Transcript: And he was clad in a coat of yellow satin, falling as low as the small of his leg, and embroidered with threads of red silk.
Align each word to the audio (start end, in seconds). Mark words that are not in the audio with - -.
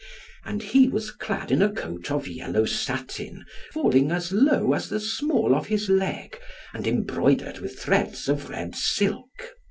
And 0.43 0.63
he 0.63 0.87
was 0.87 1.11
clad 1.11 1.51
in 1.51 1.61
a 1.61 1.71
coat 1.71 2.09
of 2.09 2.27
yellow 2.27 2.65
satin, 2.65 3.45
falling 3.71 4.11
as 4.11 4.31
low 4.31 4.73
as 4.73 4.89
the 4.89 4.99
small 4.99 5.53
of 5.53 5.67
his 5.67 5.89
leg, 5.89 6.39
and 6.73 6.87
embroidered 6.87 7.59
with 7.59 7.77
threads 7.77 8.27
of 8.27 8.49
red 8.49 8.75
silk. 8.75 9.53